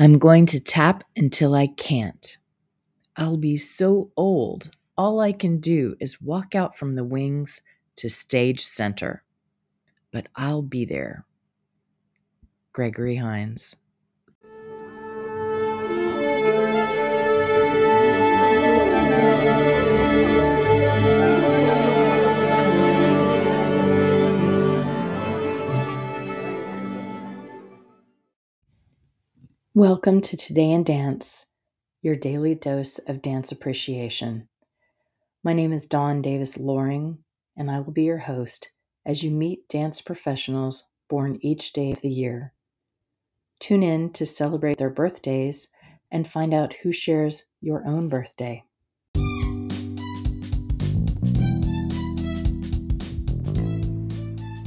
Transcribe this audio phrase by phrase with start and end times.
[0.00, 2.38] I'm going to tap until I can't.
[3.16, 7.60] I'll be so old, all I can do is walk out from the wings
[7.96, 9.22] to stage center.
[10.10, 11.26] But I'll be there.
[12.72, 13.76] Gregory Hines.
[29.76, 31.46] Welcome to Today in Dance,
[32.02, 34.48] your daily dose of dance appreciation.
[35.44, 37.18] My name is Dawn Davis Loring,
[37.56, 38.72] and I will be your host
[39.06, 42.52] as you meet dance professionals born each day of the year.
[43.60, 45.68] Tune in to celebrate their birthdays
[46.10, 48.64] and find out who shares your own birthday.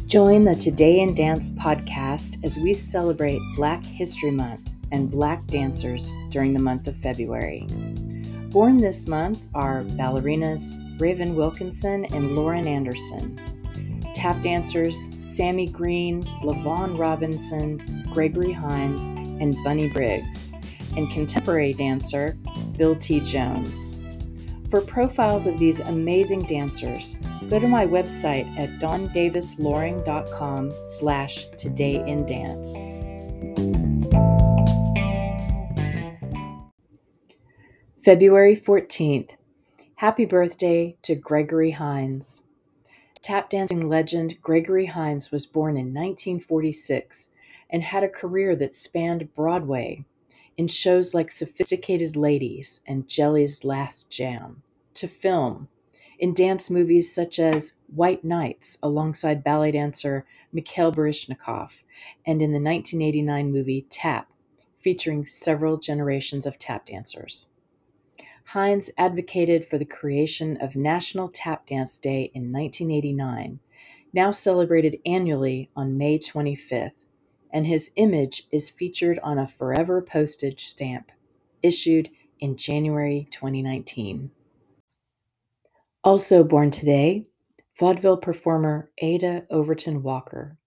[0.08, 6.14] Join the Today in Dance podcast as we celebrate Black History Month and Black dancers
[6.30, 7.68] during the month of February.
[8.52, 13.42] Born this month are ballerinas Raven Wilkinson and Lauren Anderson,
[14.14, 20.54] tap dancers Sammy Green, LaVaughn Robinson, Gregory Hines, and Bunny Briggs,
[20.96, 22.38] and contemporary dancer
[22.78, 23.20] Bill T.
[23.20, 23.98] Jones.
[24.70, 27.18] For profiles of these amazing dancers,
[27.50, 33.83] go to my website at dawndavisloring.com slash today in todayindance.
[38.04, 39.38] February 14th.
[39.96, 42.44] Happy birthday to Gregory Hines.
[43.22, 47.30] Tap dancing legend Gregory Hines was born in 1946
[47.70, 50.04] and had a career that spanned Broadway
[50.58, 54.64] in shows like Sophisticated Ladies and Jelly's Last Jam,
[54.96, 55.70] to film
[56.20, 61.84] in dance movies such as White Nights alongside ballet dancer Mikhail Baryshnikov,
[62.26, 64.30] and in the 1989 movie Tap,
[64.82, 67.48] featuring several generations of tap dancers.
[68.46, 73.60] Hines advocated for the creation of National Tap Dance Day in 1989,
[74.14, 77.06] now celebrated annually on May 25th,
[77.52, 81.12] and his image is featured on a forever postage stamp
[81.64, 82.10] issued
[82.40, 84.30] in January 2019.
[86.04, 87.26] Also born today,
[87.80, 90.58] vaudeville performer Aida Overton Walker.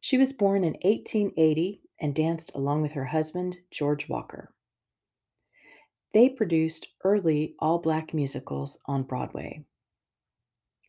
[0.00, 4.52] She was born in 1880 and danced along with her husband, George Walker.
[6.12, 9.64] They produced early all black musicals on Broadway.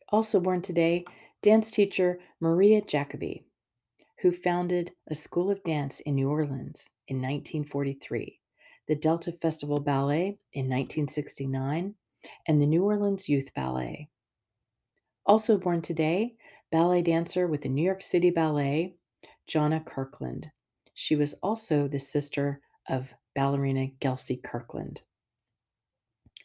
[0.08, 1.04] Also born today,
[1.42, 3.44] dance teacher Maria Giacobbe,
[4.20, 8.40] who founded a school of dance in New Orleans in 1943,
[8.88, 11.94] the Delta Festival Ballet in 1969,
[12.48, 14.08] and the New Orleans Youth Ballet.
[15.24, 16.34] Also born today,
[16.72, 18.96] ballet dancer with the New York City Ballet,
[19.46, 20.50] Johnna Kirkland.
[20.94, 25.02] She was also the sister of ballerina Gelsey Kirkland.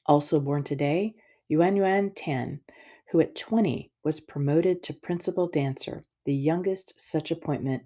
[0.07, 1.15] Also born today,
[1.49, 2.61] Yuan Yuan Tan,
[3.11, 7.83] who at 20 was promoted to principal dancer, the youngest such appointment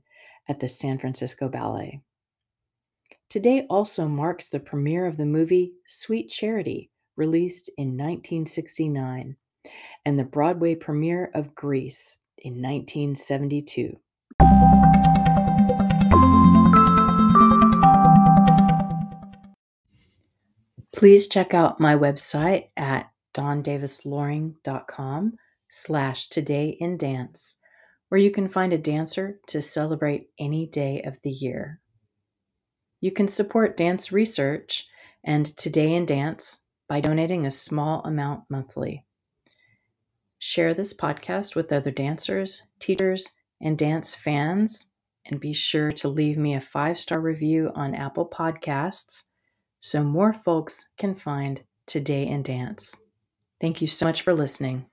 [0.48, 2.02] at the San Francisco Ballet.
[3.30, 9.38] Today also marks the premiere of the movie Sweet Charity, released in 1969,
[10.06, 13.98] and the Broadway premiere of Grease in 1972.
[20.94, 25.38] Please check out my website at dawndavisloring.com
[25.70, 27.62] slash today in dance,
[28.10, 31.80] where you can find a dancer to celebrate any day of the year.
[33.00, 34.90] You can support dance research
[35.24, 39.06] and Today in Dance by donating a small amount monthly.
[40.40, 43.32] Share this podcast with other dancers, teachers,
[43.62, 44.88] and dance fans,
[45.26, 49.26] and be sure to leave me a five star review on Apple Podcasts
[49.82, 52.96] so more folks can find Today in Dance.
[53.60, 54.86] Thank you so much for listening.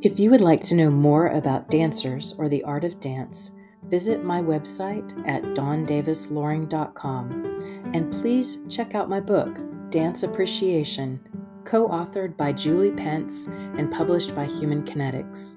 [0.00, 3.50] If you would like to know more about dancers or the art of dance,
[3.88, 9.58] visit my website at dawndavisloring.com and please check out my book,
[9.90, 11.20] Dance Appreciation,
[11.64, 15.56] co authored by Julie Pence and published by Human Kinetics.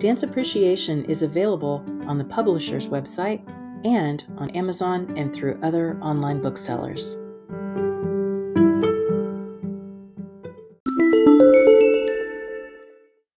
[0.00, 3.46] Dance Appreciation is available on the publisher's website
[3.84, 7.18] and on Amazon and through other online booksellers.